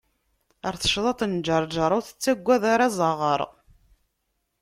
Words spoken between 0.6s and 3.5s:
Ɣer tecḍaṭ n ǧeṛǧeṛ, ur tettagad ara aẓaɣaṛ.